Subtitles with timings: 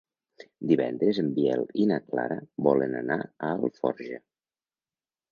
[0.69, 4.19] Divendres en Biel i na Clara volen anar a Alforja.